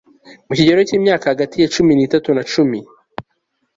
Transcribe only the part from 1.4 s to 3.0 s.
ya cumi n'itatu na cumi